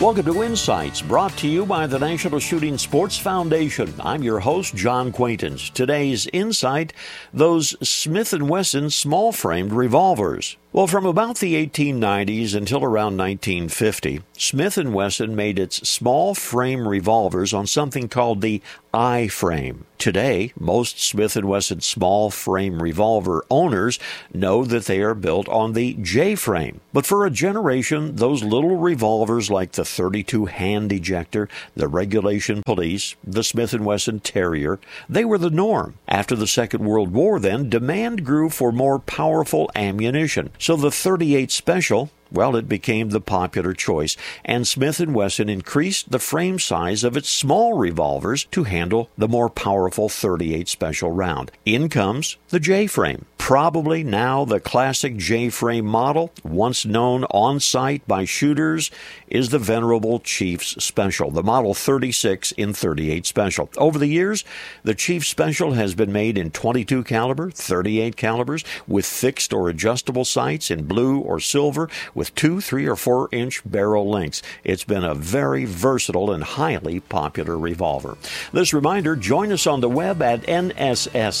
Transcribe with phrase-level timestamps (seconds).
[0.00, 3.92] Welcome to Insights, brought to you by the National Shooting Sports Foundation.
[3.98, 5.70] I'm your host, John Quaintance.
[5.70, 6.92] Today's insight:
[7.34, 10.56] those Smith & Wesson small-framed revolvers.
[10.72, 16.86] Well, from about the 1890s until around 1950, Smith & Wesson made its small frame
[16.86, 18.62] revolvers on something called the
[18.94, 19.84] I-frame.
[19.98, 23.98] Today, most Smith & Wesson small frame revolver owners
[24.32, 26.80] know that they are built on the J-frame.
[26.92, 33.16] But for a generation, those little revolvers like the 32 hand ejector, the regulation police,
[33.24, 35.94] the Smith & Wesson Terrier, they were the norm.
[36.06, 40.50] After the Second World War then, demand grew for more powerful ammunition.
[40.58, 46.10] So the 38 Special, well, it became the popular choice, and Smith & Wesson increased
[46.10, 51.50] the frame size of its small revolvers to handle the more powerful 38 Special round.
[51.64, 58.26] In comes the J-frame, probably now the classic J-frame model, once known on sight by
[58.26, 58.90] shooters,
[59.26, 63.70] is the venerable Chiefs Special, the Model 36 in 38 Special.
[63.78, 64.44] Over the years,
[64.82, 70.26] the Chiefs Special has been made in 22 caliber, 38 calibers, with fixed or adjustable
[70.26, 74.42] sights in blue or silver with two, three, or four inch barrel lengths.
[74.62, 78.18] It's been a very versatile and highly popular revolver.
[78.52, 81.38] This reminder join us on the web at nssf.org.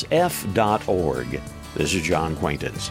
[1.78, 2.90] This is John Quaintance.